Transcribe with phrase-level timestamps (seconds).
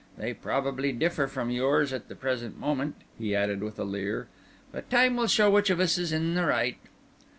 [0.17, 4.25] They probably differ from yours at the present moment," he added with a leer,
[4.71, 6.77] "but time will show which of us is in the right."